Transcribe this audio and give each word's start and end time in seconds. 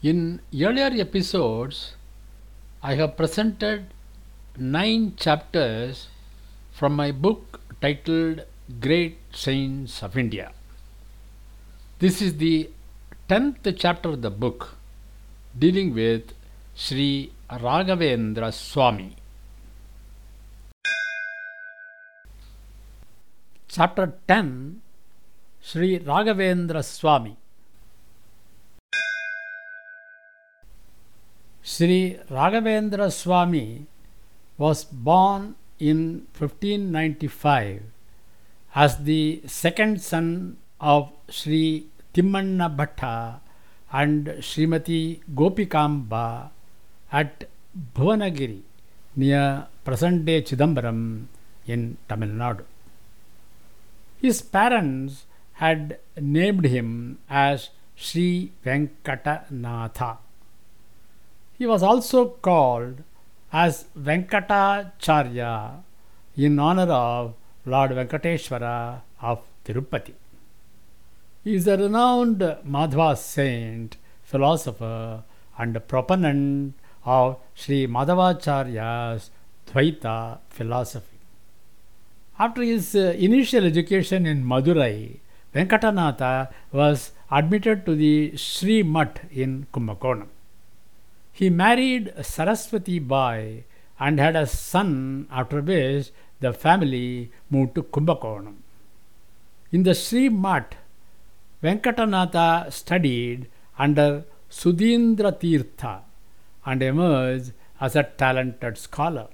In 0.00 0.40
earlier 0.54 0.92
episodes, 1.00 1.96
I 2.84 2.94
have 2.94 3.16
presented 3.16 3.86
nine 4.56 5.16
chapters 5.16 6.06
from 6.70 6.94
my 6.94 7.10
book 7.10 7.60
titled 7.80 8.42
Great 8.78 9.18
Saints 9.32 10.00
of 10.04 10.16
India. 10.16 10.52
This 11.98 12.22
is 12.22 12.36
the 12.36 12.70
tenth 13.28 13.66
chapter 13.76 14.10
of 14.10 14.22
the 14.22 14.30
book 14.30 14.76
dealing 15.58 15.92
with 15.92 16.32
Sri 16.76 17.32
Raghavendra 17.50 18.52
Swami. 18.54 19.16
Chapter 23.66 24.14
10 24.28 24.80
Sri 25.60 25.98
Raghavendra 25.98 26.84
Swami. 26.84 27.36
Sri 31.78 32.18
Raghavendra 32.28 33.06
Swami 33.12 33.86
was 34.56 34.82
born 34.82 35.54
in 35.78 36.26
1595 36.36 37.82
as 38.74 38.96
the 39.04 39.40
second 39.46 40.02
son 40.02 40.56
of 40.80 41.12
Sri 41.28 41.86
Timmanna 42.12 42.68
Bhatta 42.78 43.38
and 43.92 44.26
Srimati 44.48 45.20
Gopikamba 45.32 46.50
at 47.12 47.48
Bhuvanagiri 47.94 48.62
near 49.14 49.68
present 49.84 50.24
day 50.24 50.42
Chidambaram 50.42 51.26
in 51.68 51.96
Tamil 52.08 52.30
Nadu. 52.30 52.64
His 54.20 54.42
parents 54.42 55.26
had 55.62 55.98
named 56.20 56.64
him 56.64 57.18
as 57.30 57.68
Sri 57.94 58.50
Venkatanatha. 58.66 60.18
He 61.58 61.66
was 61.66 61.82
also 61.82 62.26
called 62.26 63.02
as 63.52 63.86
Venkata 63.98 64.92
Venkatacharya 65.00 65.82
in 66.36 66.58
honor 66.60 66.92
of 66.92 67.34
Lord 67.66 67.90
Venkateshwara 67.90 69.00
of 69.20 69.42
Tirupati. 69.64 70.14
He 71.42 71.56
is 71.56 71.66
a 71.66 71.76
renowned 71.76 72.38
Madhva 72.64 73.16
saint, 73.16 73.96
philosopher, 74.22 75.24
and 75.58 75.88
proponent 75.88 76.74
of 77.04 77.38
Sri 77.54 77.88
Madhavacharya's 77.88 79.30
Dvaita 79.66 80.38
philosophy. 80.50 81.18
After 82.38 82.62
his 82.62 82.94
uh, 82.94 83.14
initial 83.18 83.64
education 83.64 84.26
in 84.26 84.44
Madurai, 84.44 85.18
Venkatanatha 85.52 86.52
was 86.70 87.10
admitted 87.32 87.84
to 87.86 87.96
the 87.96 88.36
Sri 88.36 88.84
Mutt 88.84 89.18
in 89.32 89.66
Kumbakonam. 89.72 90.28
He 91.38 91.50
married 91.50 92.12
Saraswati 92.20 92.98
Bai 92.98 93.62
and 94.00 94.18
had 94.18 94.34
a 94.34 94.44
son, 94.44 95.28
after 95.30 95.60
which 95.60 96.10
the 96.40 96.52
family 96.52 97.30
moved 97.48 97.76
to 97.76 97.84
Kumbakonam. 97.84 98.56
In 99.70 99.84
the 99.84 99.94
Sri 99.94 100.28
Mutt, 100.28 100.74
Venkatanatha 101.62 102.72
studied 102.72 103.46
under 103.78 104.24
Sudhindra 104.50 105.30
Tirtha 105.38 106.00
and 106.66 106.82
emerged 106.82 107.52
as 107.80 107.94
a 107.94 108.02
talented 108.02 108.76
scholar. 108.76 109.28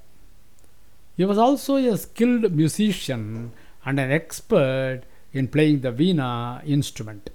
He 1.17 1.25
was 1.25 1.39
also 1.39 1.77
a 1.77 1.97
skilled 1.97 2.53
musician 2.53 3.53
and 3.87 3.99
an 3.99 4.13
expert 4.13 5.05
in 5.33 5.49
playing 5.49 5.81
the 5.81 5.91
veena 5.91 6.63
instrument. 6.67 7.31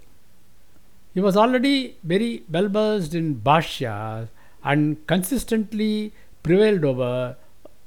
He 1.16 1.22
was 1.22 1.36
already 1.36 1.98
very 2.04 2.44
well 2.48 2.70
versed 2.70 3.16
in 3.16 3.34
bhashyas 3.34 4.28
and 4.64 5.06
consistently 5.08 6.14
prevailed 6.44 6.84
over 6.84 7.36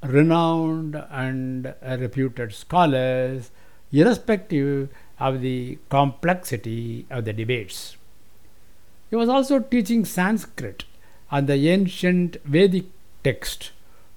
renowned 0.03 0.97
and 1.11 1.75
reputed 1.83 2.53
scholars, 2.53 3.51
irrespective 3.93 4.89
of 5.19 5.41
the 5.41 5.79
complexity 5.89 7.07
of 7.11 7.25
the 7.25 7.33
debates. 7.33 7.97
He 9.11 9.17
was 9.17 9.29
also 9.29 9.61
teaching 9.61 10.05
Sanskrit 10.05 10.85
and 11.31 11.47
the 11.47 11.69
ancient 11.69 12.37
Vedic 12.45 12.87
text 13.23 13.71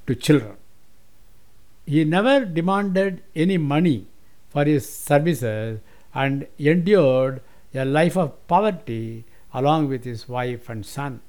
to 0.08 0.16
children. 0.16 0.58
He 1.86 2.04
never 2.04 2.46
demanded 2.46 3.22
any 3.36 3.58
money 3.58 4.08
for 4.50 4.66
his 4.66 4.90
services 4.90 5.80
and 6.14 6.48
endured 6.58 7.42
a 7.74 7.86
life 7.86 8.18
of 8.18 8.48
poverty 8.48 9.26
along 9.54 9.90
with 9.90 10.06
his 10.06 10.28
wife 10.28 10.70
and 10.70 10.86
son. 10.86 11.22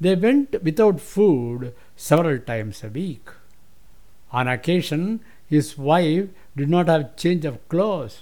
They 0.00 0.14
went 0.14 0.62
without 0.62 1.00
food 1.00 1.74
several 1.96 2.38
times 2.38 2.84
a 2.84 2.88
week. 2.88 3.28
On 4.30 4.46
occasion, 4.46 5.20
his 5.48 5.78
wife 5.78 6.28
did 6.56 6.68
not 6.68 6.88
have 6.88 7.16
change 7.16 7.44
of 7.44 7.66
clothes. 7.68 8.20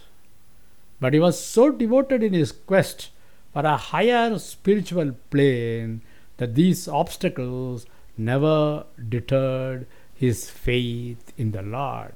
But 1.00 1.14
he 1.14 1.20
was 1.20 1.38
so 1.38 1.70
devoted 1.70 2.22
in 2.22 2.32
his 2.32 2.52
quest 2.52 3.10
for 3.52 3.64
a 3.64 3.76
higher 3.76 4.38
spiritual 4.38 5.16
plane 5.30 6.02
that 6.36 6.54
these 6.54 6.86
obstacles 6.86 7.86
never 8.16 8.84
deterred 9.08 9.86
his 10.14 10.48
faith 10.50 11.32
in 11.36 11.52
the 11.52 11.62
Lord. 11.62 12.12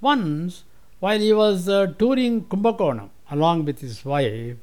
Once, 0.00 0.64
while 1.00 1.18
he 1.18 1.32
was 1.32 1.68
uh, 1.68 1.86
touring 1.98 2.44
Kumbakonam 2.44 3.10
along 3.30 3.64
with 3.64 3.80
his 3.80 4.04
wife, 4.04 4.56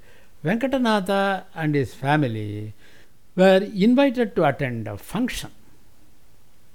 Venkatanatha 0.44 1.46
and 1.54 1.76
his 1.76 1.94
family 1.94 2.74
were 3.42 3.64
invited 3.88 4.36
to 4.36 4.44
attend 4.50 4.88
a 4.88 4.98
function. 4.98 5.52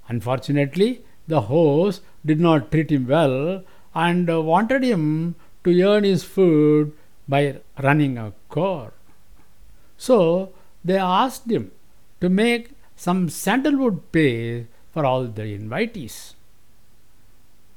Unfortunately, 0.07 0.91
the 1.27 1.41
host 1.53 2.01
did 2.29 2.39
not 2.39 2.71
treat 2.71 2.91
him 2.91 3.07
well 3.07 3.63
and 3.93 4.27
wanted 4.51 4.83
him 4.83 5.35
to 5.63 5.81
earn 5.89 6.03
his 6.03 6.23
food 6.23 6.91
by 7.27 7.41
running 7.81 8.17
a 8.17 8.33
car. 8.49 8.93
So 9.97 10.51
they 10.83 10.97
asked 10.97 11.49
him 11.49 11.71
to 12.21 12.29
make 12.29 12.71
some 12.95 13.29
sandalwood 13.29 14.11
paste 14.11 14.67
for 14.93 15.05
all 15.05 15.25
the 15.25 15.47
invitees. 15.59 16.33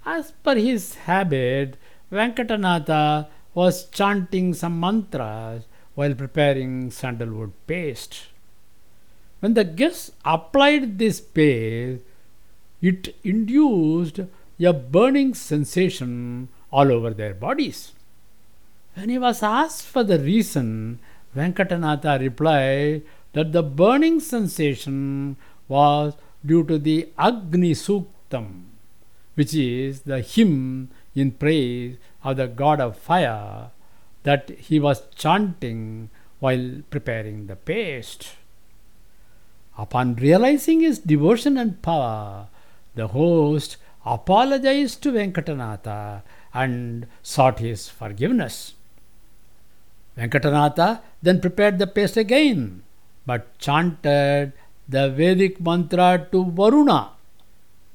As 0.05 0.33
per 0.45 0.55
his 0.55 0.95
habit, 1.09 1.77
Venkatanatha 2.13 3.29
was 3.55 3.87
chanting 3.99 4.55
some 4.55 4.79
mantras 4.81 5.65
while 5.95 6.15
preparing 6.15 6.91
sandalwood 6.91 7.53
paste. 7.67 8.29
When 9.41 9.55
the 9.55 9.65
guests 9.65 10.11
applied 10.25 10.99
this 10.99 11.21
paste, 11.21 12.03
it 12.83 13.15
induced 13.23 14.21
a 14.61 14.73
burning 14.73 15.35
sensation 15.35 16.49
all 16.73 16.91
over 16.91 17.11
their 17.11 17.35
bodies. 17.35 17.93
When 18.95 19.11
he 19.11 19.19
was 19.19 19.43
asked 19.43 19.87
for 19.87 20.03
the 20.03 20.19
reason, 20.19 20.99
Venkatanatha 21.37 22.19
replied 22.19 23.03
that 23.33 23.53
the 23.53 23.63
burning 23.63 24.19
sensation 24.19 25.37
was 25.69 26.15
due 26.45 26.65
to 26.65 26.79
the 26.79 27.09
Agni 27.17 27.73
Suktam, 27.75 28.65
which 29.35 29.55
is 29.55 30.01
the 30.01 30.21
hymn 30.21 30.91
in 31.15 31.31
praise 31.33 31.97
of 32.25 32.39
the 32.39 32.49
god 32.49 32.81
of 32.81 32.99
fire 32.99 33.71
that 34.25 34.51
he 34.51 34.81
was 34.81 35.07
chanting 35.15 36.11
while 36.41 36.83
preparing 36.91 37.47
the 37.47 37.57
paste. 37.57 38.38
Upon 39.79 40.17
realizing 40.17 40.81
his 40.81 40.99
devotion 40.99 41.57
and 41.57 41.81
power, 41.81 42.49
the 42.97 43.07
host 43.07 43.77
apologized 44.05 45.03
to 45.05 45.13
Venkatanatha 45.13 46.23
and 46.53 47.07
sought 47.23 47.61
his 47.61 47.89
forgiveness. 47.89 48.75
Venkatanatha 50.17 51.01
then 51.23 51.41
prepared 51.41 51.79
the 51.79 51.87
paste 51.87 52.17
again, 52.17 52.83
but 53.25 53.57
chanted 53.59 54.53
the 54.89 55.11
Vedic 55.11 55.61
mantra 55.61 56.27
to 56.33 56.51
Varuna, 56.51 57.11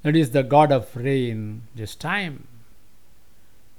that 0.03 0.15
is 0.15 0.31
the 0.31 0.43
god 0.43 0.71
of 0.71 0.95
rain, 0.95 1.63
this 1.75 1.95
time. 1.95 2.47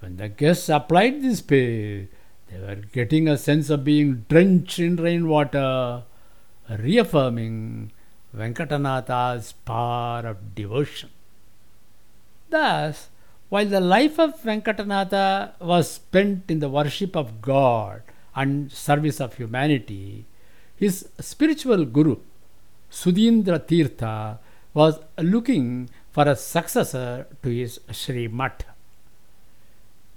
When 0.00 0.18
the 0.18 0.28
guests 0.28 0.68
applied 0.68 1.22
this 1.22 1.40
paste, 1.40 2.10
they 2.50 2.58
were 2.58 2.82
getting 2.92 3.28
a 3.28 3.38
sense 3.38 3.70
of 3.70 3.84
being 3.84 4.26
drenched 4.28 4.78
in 4.78 4.96
rainwater, 4.96 6.02
reaffirming 6.68 7.92
Venkatanatha's 8.36 9.52
power 9.64 10.26
of 10.26 10.54
devotion. 10.54 11.10
Thus, 12.50 13.08
while 13.48 13.66
the 13.66 13.80
life 13.80 14.18
of 14.18 14.40
Venkatanatha 14.42 15.52
was 15.60 15.90
spent 15.90 16.50
in 16.50 16.58
the 16.58 16.68
worship 16.68 17.16
of 17.16 17.40
God 17.40 18.02
and 18.34 18.72
service 18.72 19.20
of 19.20 19.34
humanity, 19.34 20.24
his 20.76 21.08
spiritual 21.20 21.84
guru, 21.84 22.16
Sudhindra 22.90 23.60
Tirtha, 23.60 24.38
was 24.72 24.98
looking 25.18 25.88
for 26.10 26.28
a 26.28 26.34
successor 26.34 27.26
to 27.42 27.48
his 27.48 27.80
Sri 27.92 28.26
Mutt. 28.26 28.64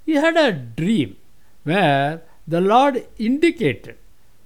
He 0.05 0.15
had 0.15 0.37
a 0.37 0.51
dream 0.51 1.17
where 1.63 2.21
the 2.47 2.61
Lord 2.61 3.05
indicated 3.17 3.97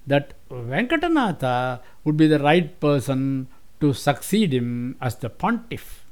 that 0.07 0.33
Venkatanatha 0.49 1.79
would 2.03 2.17
be 2.17 2.27
the 2.27 2.39
right 2.39 2.79
person 2.79 3.47
to 3.81 3.93
succeed 3.93 4.53
him 4.53 4.95
as 5.01 5.15
the 5.17 5.29
pontiff. 5.29 6.05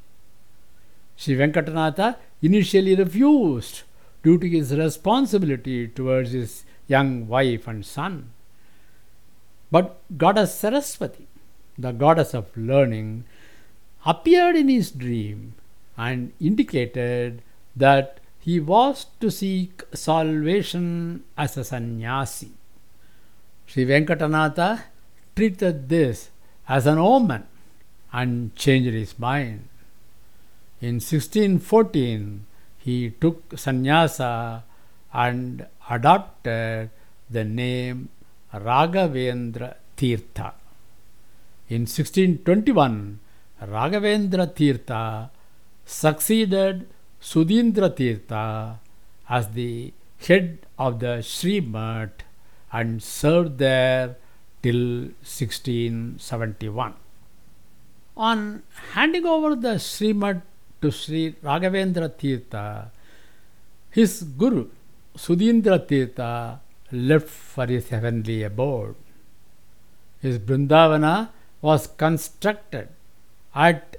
Sri 1.15 1.35
Venkatanatha 1.35 2.17
initially 2.41 2.95
refused 2.95 3.83
due 4.23 4.37
to 4.37 4.47
his 4.47 4.73
responsibility 4.75 5.87
towards 5.87 6.31
his 6.31 6.63
young 6.87 7.27
wife 7.27 7.67
and 7.67 7.85
son. 7.85 8.31
But 9.71 10.01
Goddess 10.17 10.53
Saraswati, 10.53 11.27
the 11.77 11.91
goddess 11.91 12.33
of 12.33 12.55
learning, 12.57 13.25
appeared 14.05 14.55
in 14.55 14.67
his 14.67 14.91
dream 14.91 15.53
and 15.97 16.33
indicated 16.39 17.41
that 17.75 18.19
he 18.39 18.59
was 18.59 19.05
to 19.19 19.29
seek 19.29 19.83
salvation 19.93 21.23
as 21.37 21.57
a 21.57 21.63
sannyasi. 21.63 22.51
Sri 23.67 23.85
Venkatanatha 23.85 24.83
treated 25.35 25.89
this 25.89 26.31
as 26.67 26.87
an 26.87 26.97
omen 26.97 27.45
and 28.11 28.55
changed 28.55 28.93
his 28.93 29.17
mind. 29.19 29.67
In 30.81 30.95
1614, 30.95 32.45
he 32.77 33.11
took 33.11 33.57
sannyasa 33.57 34.63
and 35.13 35.65
adopted 35.89 36.89
the 37.29 37.43
name 37.43 38.09
Raghavendra 38.53 39.75
Tirtha. 39.97 40.53
In 41.67 41.81
1621, 41.81 43.19
Raghavendra 43.61 44.47
Tirtha 44.53 45.29
succeeded 45.85 46.87
Sudhindra 47.21 47.89
Tirtha 47.95 48.77
as 49.29 49.49
the 49.49 49.93
head 50.27 50.59
of 50.77 50.99
the 50.99 51.21
Sri 51.21 51.61
Srimad 51.61 52.11
and 52.71 53.03
served 53.03 53.57
there 53.57 54.15
till 54.63 55.11
1671. 55.21 56.93
On 58.19 58.63
handing 58.91 59.25
over 59.25 59.55
the 59.55 59.75
Srimad 59.75 60.41
to 60.81 60.91
Sri 60.91 61.35
Raghavendra 61.41 62.09
Tirtha, 62.21 62.91
his 63.91 64.23
Guru 64.23 64.67
Sudhindra 65.15 65.87
Tirtha 65.87 66.59
left 66.91 67.29
for 67.29 67.65
his 67.65 67.87
heavenly 67.87 68.43
abode. 68.43 68.95
His 70.21 70.37
Brindavana 70.37 71.29
was 71.61 71.87
constructed 71.87 72.89
at 73.55 73.95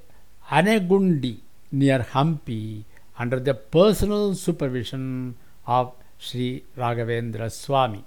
Anegundi 0.51 1.39
near 1.73 2.01
Hampi 2.01 2.85
under 3.19 3.41
the 3.41 3.55
personal 3.55 4.35
supervision 4.35 5.37
of 5.67 5.95
Sri 6.19 6.65
Raghavendra 6.77 7.51
Swami. 7.51 8.05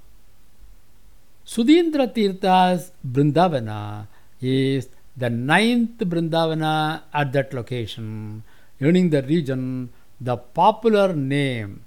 Sudhindra 1.43 2.13
Tirtha's 2.13 2.91
Brindavana 3.03 4.07
is 4.39 4.89
the 5.15 5.29
ninth 5.29 5.99
Brindavana 5.99 7.03
at 7.13 7.33
that 7.33 7.53
location, 7.53 8.43
earning 8.81 9.09
the 9.09 9.21
region 9.23 9.89
the 10.19 10.37
popular 10.37 11.13
name 11.13 11.83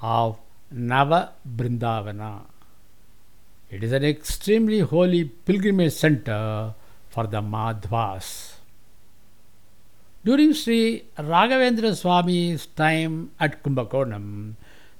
of 0.00 0.38
Nava 0.72 1.30
Brindavana. 1.56 2.42
It 3.70 3.82
is 3.82 3.92
an 3.92 4.04
extremely 4.04 4.80
holy 4.80 5.24
pilgrimage 5.24 5.92
center 5.92 6.74
for 7.08 7.26
the 7.26 7.42
Madhvas. 7.42 8.56
During 10.24 10.52
Sri 10.52 11.04
Raghavendra 11.18 11.96
Swami's 11.96 12.66
time 12.66 13.30
at 13.40 13.62
Kumbakonam, 13.62 14.54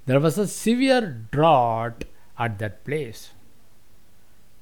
there 0.06 0.20
was 0.20 0.38
a 0.38 0.46
severe 0.46 1.26
drought 1.30 2.04
at 2.38 2.58
that 2.58 2.84
place. 2.84 3.32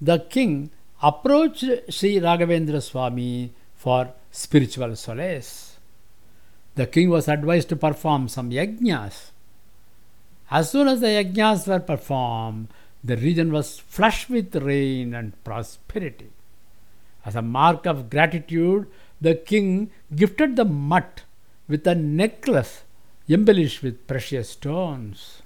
The 0.01 0.19
king 0.19 0.71
approached 1.03 1.65
Sri 1.89 2.17
Raghavendra 2.17 2.83
Swami 2.83 3.53
for 3.75 4.13
spiritual 4.31 4.97
solace. 4.97 5.79
The 6.75 6.87
king 6.87 7.11
was 7.11 7.29
advised 7.29 7.69
to 7.71 7.77
perform 7.77 8.29
some 8.29 8.51
yajnas. 8.51 9.31
As 10.51 10.71
soon 10.71 10.89
as 10.89 11.01
the 11.01 11.09
yajnas 11.09 11.67
were 11.67 11.81
performed, 11.81 12.69
the 13.03 13.17
region 13.17 13.53
was 13.53 13.79
flush 13.79 14.29
with 14.29 14.55
rain 14.57 15.15
and 15.15 15.33
prosperity. 15.45 16.31
As 17.25 17.35
a 17.35 17.43
mark 17.43 17.87
of 17.87 18.11
gratitude, 18.11 18.87
the 19.21 19.35
king 19.35 19.91
gifted 20.15 20.57
the 20.57 20.65
mutt 20.65 21.23
with 21.69 21.87
a 21.87 21.95
necklace 21.95 22.83
embellished 23.29 23.83
with 23.83 24.07
precious 24.07 24.51
stones. 24.51 25.43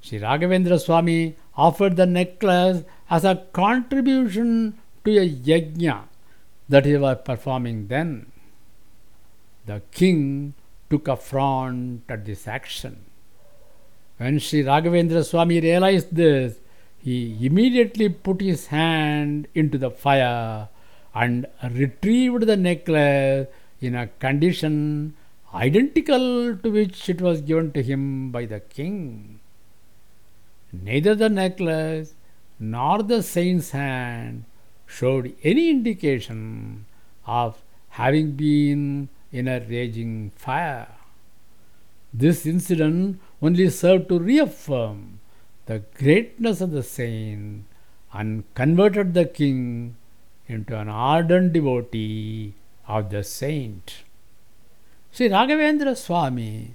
Sri 0.00 0.18
Raghavendra 0.18 0.80
Swami 0.80 1.36
offered 1.56 1.96
the 1.96 2.06
necklace 2.06 2.82
as 3.08 3.24
a 3.24 3.46
contribution 3.52 4.78
to 5.04 5.18
a 5.18 5.28
yajna 5.28 6.04
that 6.68 6.84
he 6.84 6.96
was 6.96 7.18
performing 7.24 7.88
then. 7.88 8.32
The 9.66 9.82
king 9.92 10.54
took 10.90 11.08
affront 11.08 12.02
at 12.08 12.24
this 12.24 12.46
action. 12.48 13.04
When 14.16 14.38
Sri 14.38 14.62
Raghavendra 14.62 15.24
Swami 15.24 15.60
realized 15.60 16.14
this, 16.14 16.58
he 16.98 17.36
immediately 17.44 18.08
put 18.08 18.40
his 18.40 18.68
hand 18.68 19.48
into 19.54 19.76
the 19.76 19.90
fire 19.90 20.68
and 21.14 21.46
retrieved 21.70 22.46
the 22.46 22.56
necklace 22.56 23.46
in 23.80 23.94
a 23.94 24.06
condition 24.18 25.14
identical 25.52 26.56
to 26.56 26.70
which 26.70 27.08
it 27.08 27.20
was 27.20 27.40
given 27.40 27.72
to 27.72 27.82
him 27.82 28.30
by 28.30 28.44
the 28.44 28.60
king. 28.60 29.40
Neither 30.82 31.14
the 31.14 31.28
necklace 31.28 32.14
nor 32.58 33.02
the 33.02 33.22
saint's 33.22 33.70
hand 33.70 34.44
showed 34.86 35.34
any 35.42 35.70
indication 35.70 36.86
of 37.26 37.62
having 37.90 38.32
been 38.32 39.08
in 39.32 39.48
a 39.48 39.60
raging 39.60 40.30
fire. 40.36 40.88
This 42.12 42.46
incident 42.46 43.20
only 43.42 43.68
served 43.70 44.08
to 44.08 44.18
reaffirm 44.18 45.20
the 45.66 45.82
greatness 45.98 46.60
of 46.60 46.70
the 46.70 46.82
saint 46.82 47.64
and 48.12 48.44
converted 48.54 49.14
the 49.14 49.24
king 49.24 49.96
into 50.46 50.78
an 50.78 50.88
ardent 50.88 51.52
devotee 51.52 52.54
of 52.86 53.10
the 53.10 53.24
saint. 53.24 54.04
Sri 55.10 55.28
Raghavendra 55.28 55.96
Swami 55.96 56.74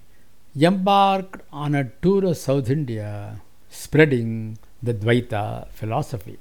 embarked 0.60 1.42
on 1.52 1.76
a 1.76 1.86
tour 2.02 2.26
of 2.26 2.38
South 2.38 2.70
India 2.70 3.42
spreading 3.70 4.58
the 4.82 4.94
Dvaita 4.94 5.70
philosophy. 5.72 6.40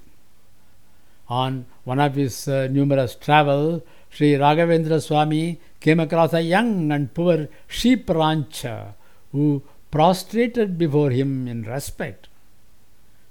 On 1.28 1.66
one 1.84 2.00
of 2.00 2.14
his 2.14 2.48
uh, 2.48 2.68
numerous 2.70 3.14
travels, 3.14 3.82
Sri 4.10 4.32
Raghavendra 4.32 5.02
Swami 5.02 5.60
came 5.80 6.00
across 6.00 6.32
a 6.32 6.40
young 6.40 6.90
and 6.90 7.12
poor 7.12 7.48
sheep 7.66 8.08
rancher 8.08 8.94
who 9.32 9.62
prostrated 9.90 10.78
before 10.78 11.10
him 11.10 11.46
in 11.46 11.62
respect. 11.62 12.28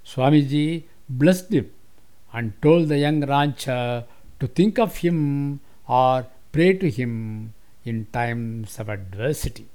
Swamiji 0.05 0.83
blessed 1.10 1.51
him 1.51 1.72
and 2.31 2.53
told 2.62 2.88
the 2.88 2.98
young 2.98 3.25
rancher 3.25 4.05
to 4.39 4.48
think 4.48 4.77
of 4.77 4.98
him 4.98 5.60
or 5.88 6.27
pray 6.51 6.74
to 6.74 6.89
him 6.89 7.53
in 7.83 8.05
times 8.12 8.79
of 8.79 8.89
adversity. 8.89 9.67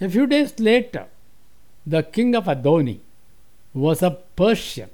A 0.00 0.08
few 0.08 0.26
days 0.26 0.58
later, 0.58 1.06
the 1.86 2.02
king 2.02 2.34
of 2.34 2.46
Adoni 2.46 3.00
was 3.72 4.02
a 4.02 4.10
Persian 4.36 4.90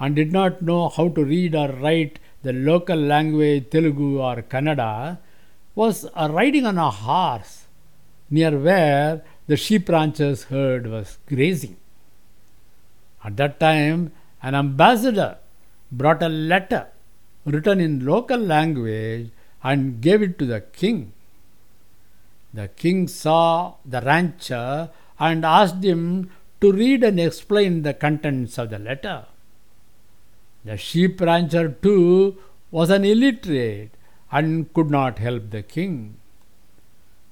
and 0.00 0.16
did 0.16 0.32
not 0.32 0.62
know 0.62 0.88
how 0.88 1.08
to 1.08 1.24
read 1.24 1.54
or 1.54 1.68
write 1.72 2.18
the 2.42 2.52
local 2.52 2.96
language 2.96 3.70
Telugu 3.70 4.20
or 4.20 4.42
Kannada, 4.42 5.18
was 5.74 6.06
riding 6.16 6.66
on 6.66 6.78
a 6.78 6.90
horse 6.90 7.66
near 8.30 8.58
where 8.58 9.22
the 9.46 9.56
sheep 9.56 9.88
rancher's 9.88 10.44
herd 10.44 10.86
was 10.86 11.18
grazing. 11.26 11.76
At 13.24 13.36
that 13.36 13.58
time, 13.60 14.12
an 14.42 14.54
ambassador 14.54 15.38
brought 15.90 16.22
a 16.22 16.28
letter 16.28 16.86
written 17.44 17.80
in 17.80 18.04
local 18.04 18.38
language 18.38 19.30
and 19.62 20.00
gave 20.00 20.22
it 20.22 20.38
to 20.38 20.46
the 20.46 20.60
king. 20.60 21.12
The 22.52 22.68
king 22.68 23.08
saw 23.08 23.74
the 23.84 24.00
rancher 24.00 24.90
and 25.18 25.44
asked 25.44 25.82
him 25.82 26.30
to 26.60 26.72
read 26.72 27.04
and 27.04 27.20
explain 27.20 27.82
the 27.82 27.94
contents 27.94 28.58
of 28.58 28.70
the 28.70 28.78
letter. 28.78 29.26
The 30.64 30.76
sheep 30.76 31.20
rancher, 31.20 31.68
too, 31.70 32.36
was 32.70 32.90
an 32.90 33.04
illiterate 33.04 33.90
and 34.30 34.72
could 34.74 34.90
not 34.90 35.18
help 35.18 35.50
the 35.50 35.62
king. 35.62 36.16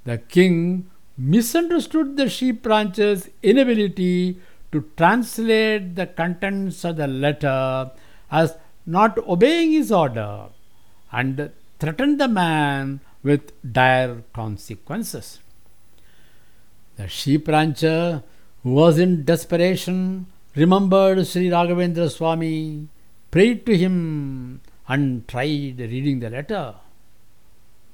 The 0.04 0.18
king 0.18 0.90
misunderstood 1.18 2.16
the 2.16 2.28
sheep 2.28 2.64
rancher's 2.64 3.28
inability 3.42 4.40
to 4.72 4.84
translate 4.96 5.94
the 5.96 6.06
contents 6.06 6.84
of 6.84 6.96
the 6.96 7.06
letter 7.06 7.90
as 8.30 8.56
not 8.84 9.18
obeying 9.26 9.72
his 9.72 9.90
order 9.90 10.46
and 11.10 11.50
threatened 11.78 12.20
the 12.20 12.28
man 12.28 13.00
with 13.22 13.52
dire 13.72 14.22
consequences. 14.32 15.40
The 16.96 17.08
sheep 17.08 17.48
rancher, 17.48 18.22
who 18.62 18.72
was 18.72 18.98
in 18.98 19.24
desperation, 19.24 20.26
remembered 20.54 21.26
Sri 21.26 21.48
Raghavendra 21.48 22.10
Swami, 22.10 22.88
prayed 23.30 23.66
to 23.66 23.76
him, 23.76 24.60
and 24.88 25.28
tried 25.28 25.78
reading 25.78 26.20
the 26.20 26.30
letter. 26.30 26.74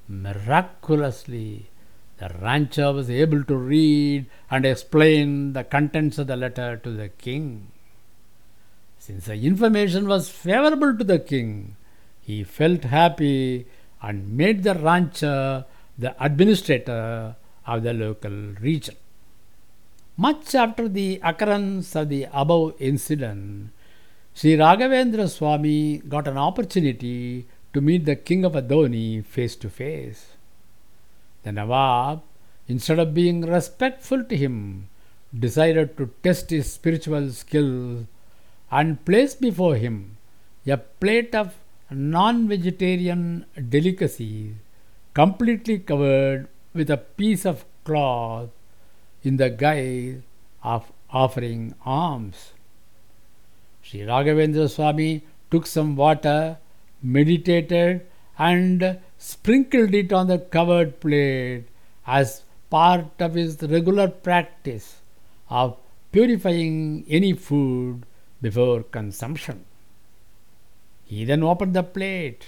Miraculously, 0.09 1.71
the 2.19 2.31
rancher 2.41 2.93
was 2.93 3.11
able 3.11 3.43
to 3.45 3.57
read 3.57 4.27
and 4.51 4.65
explain 4.65 5.53
the 5.55 5.65
contents 5.65 6.19
of 6.19 6.29
the 6.29 6.37
letter 6.37 6.77
to 6.77 6.91
the 6.91 7.09
king. 7.09 7.73
Since 8.99 9.25
the 9.25 9.35
information 9.35 10.07
was 10.07 10.29
favorable 10.29 10.97
to 10.97 11.03
the 11.03 11.19
king, 11.19 11.77
he 12.21 12.45
felt 12.45 12.85
happy 12.85 13.67
and 14.01 14.37
made 14.37 14.63
the 14.63 14.75
rancher 14.75 15.65
the 15.99 16.15
administrator 16.25 17.35
of 17.67 17.83
the 17.83 17.93
local 17.93 18.55
region. 18.61 18.97
Much 20.17 20.55
after 20.55 20.89
the 20.89 21.21
occurrence 21.23 21.97
of 21.97 22.09
the 22.09 22.27
above 22.33 22.75
incident, 22.79 23.71
Sri 24.35 24.57
Raghavendra 24.57 25.29
Swami 25.29 25.99
got 25.99 26.29
an 26.29 26.39
opportunity 26.39 27.47
to 27.73 27.81
meet 27.81 28.05
the 28.05 28.17
king 28.17 28.45
of 28.45 28.53
Adoni 28.53 29.25
face 29.25 29.57
to 29.57 29.69
face. 29.69 30.33
The 31.43 31.53
Nawab, 31.53 32.23
instead 32.69 32.99
of 32.99 33.15
being 33.15 33.43
respectful 33.43 34.25
to 34.25 34.37
him, 34.37 34.89
decided 35.39 35.97
to 35.97 36.11
test 36.23 36.51
his 36.51 36.71
spiritual 36.71 37.31
skills 37.31 38.07
and 38.71 39.05
placed 39.05 39.41
before 39.41 39.77
him 39.77 40.17
a 40.67 40.77
plate 40.77 41.35
of 41.35 41.55
non 41.91 42.49
vegetarian 42.49 43.45
delicacies 43.69 44.55
completely 45.15 45.79
covered 45.79 46.49
with 46.75 46.91
a 46.91 46.97
piece 46.97 47.45
of 47.45 47.65
cloth 47.85 48.51
in 49.23 49.37
the 49.37 49.51
guise 49.51 50.23
of 50.63 50.91
offering 51.11 51.75
alms. 51.85 52.53
Sri 53.83 54.01
Raghavendra 54.01 54.71
Swami 54.71 55.23
took 55.51 55.67
some 55.67 55.97
water, 55.97 56.59
meditated, 57.03 58.07
and 58.39 58.99
sprinkled 59.19 59.95
it 59.95 60.13
on 60.13 60.29
the 60.29 60.39
covered 60.39 61.01
plate 61.01 61.65
as 62.07 62.43
part 62.71 63.21
of 63.21 63.35
his 63.35 63.63
regular 63.63 64.09
practice 64.09 65.03
of 65.51 65.77
purifying 66.11 67.05
any 67.09 67.33
food 67.33 68.05
before 68.41 68.83
consumption. 68.83 69.65
He 71.05 71.25
then 71.25 71.43
opened 71.43 71.75
the 71.75 71.83
plate. 71.83 72.47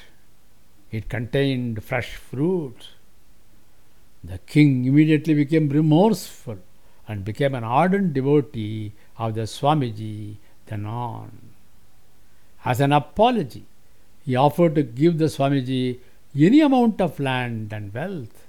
It 0.91 1.09
contained 1.09 1.85
fresh 1.85 2.15
fruits. 2.15 2.89
The 4.27 4.39
king 4.39 4.87
immediately 4.87 5.35
became 5.35 5.69
remorseful 5.69 6.59
and 7.07 7.25
became 7.25 7.55
an 7.55 7.65
ardent 7.65 8.15
devotee 8.15 8.93
of 9.19 9.35
the 9.35 9.43
Swamiji 9.43 10.37
then 10.67 10.87
on. 10.87 11.51
As 12.65 12.81
an 12.81 12.93
apology, 12.93 13.67
he 14.25 14.35
offered 14.35 14.75
to 14.77 14.83
give 14.83 15.19
the 15.19 15.27
Swamiji 15.27 15.99
any 16.35 16.63
amount 16.63 17.01
of 17.03 17.21
land 17.21 17.73
and 17.73 17.93
wealth. 17.93 18.47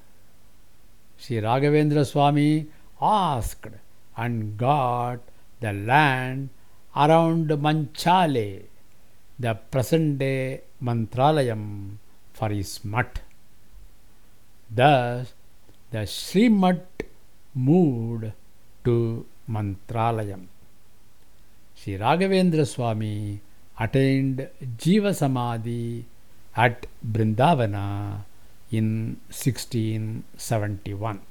Sri 1.17 1.37
Raghavendra 1.37 2.05
Swami 2.05 2.67
asked 3.01 3.67
and 4.15 4.57
got 4.57 5.19
the 5.59 5.73
land 5.73 6.49
around 6.95 7.49
Manchale, 7.49 8.63
the 9.37 9.53
present 9.53 10.19
day 10.19 10.61
Mantralayam, 10.81 11.97
for 12.31 12.49
his 12.49 12.83
mutt. 12.85 13.19
Thus, 14.73 15.33
the 15.95 16.03
Srimat 16.19 16.85
moved 17.67 18.25
to 18.83 19.25
Mantralayam. 19.49 20.41
Sri 21.73 21.97
Raghavendra 21.97 22.65
Swami 22.67 23.39
attained 23.79 24.49
Jiva 24.77 25.15
Samadhi 25.15 26.05
at 26.57 26.85
Brindavana 27.13 28.25
in 28.71 28.87
1671. 29.29 31.21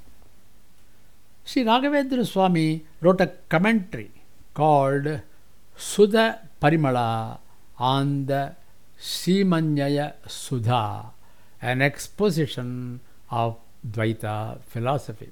Sri 1.44 1.64
Raghavendra 1.64 2.24
Swami 2.26 2.84
wrote 3.02 3.20
a 3.20 3.32
commentary 3.50 4.12
called 4.54 5.20
Sudha 5.76 6.26
Parimala 6.62 7.38
on 7.78 8.24
the 8.26 8.56
Sriman 8.98 9.74
Nyaya 9.76 10.14
Sudha, 10.26 11.12
an 11.60 11.82
exposition 11.82 13.00
of 13.30 13.58
Dvaita 13.86 14.58
philosophy. 14.66 15.30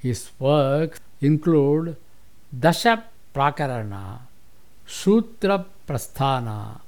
His 0.00 0.30
works 0.38 1.00
include 1.20 1.96
Dasha 2.58 3.04
Prakarana, 3.34 4.18
Sutra 4.86 5.64
Prasthana, 5.86 6.80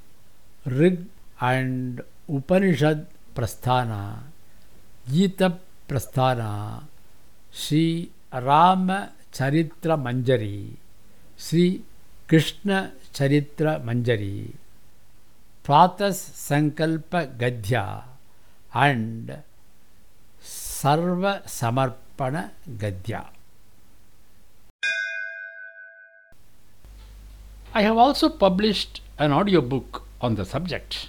Rig 0.66 1.04
and 1.40 2.02
Upanishad 2.28 3.06
Prasthana, 3.34 4.18
Gita 5.10 5.58
Prasthana, 5.88 6.82
Sri 7.50 8.10
Rama 8.32 9.12
Charitra 9.32 9.96
Manjari, 9.96 10.70
Sri 11.36 11.82
Krishna 12.26 12.92
Charitra 13.12 13.82
Manjari, 13.84 14.52
Pratas 15.62 16.18
Sankalpa 16.46 17.36
Gadhya, 17.38 18.02
and 18.74 19.42
Sarva 20.84 21.42
Samarpana 21.46 22.50
Gadhya. 22.68 23.28
I 27.72 27.80
have 27.80 27.96
also 27.96 28.28
published 28.28 29.00
an 29.18 29.32
audiobook 29.32 30.02
on 30.20 30.34
the 30.34 30.44
subject. 30.44 31.08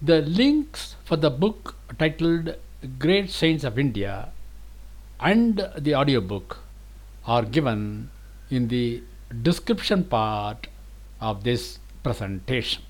The 0.00 0.22
links 0.22 0.94
for 1.04 1.16
the 1.16 1.30
book 1.30 1.74
titled 1.98 2.54
Great 3.00 3.30
Saints 3.30 3.64
of 3.64 3.76
India 3.76 4.28
and 5.18 5.68
the 5.76 5.96
audiobook 5.96 6.58
are 7.26 7.42
given 7.42 8.10
in 8.50 8.68
the 8.68 9.02
description 9.42 10.04
part 10.04 10.68
of 11.20 11.42
this 11.42 11.80
presentation. 12.04 12.84